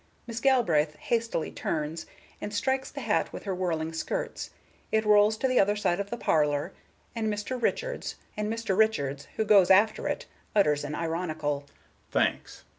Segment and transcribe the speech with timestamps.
[0.25, 2.07] Miss Galbraith hastily turns,
[2.41, 4.49] and strikes the hat with her whirling skirts;
[4.91, 6.73] it rolls to the other side of the parlor,
[7.15, 7.61] and Mr.
[7.61, 8.15] Richards,
[9.35, 10.25] who goes after it,
[10.55, 11.65] utters an ironical
[12.09, 12.63] "Thanks!"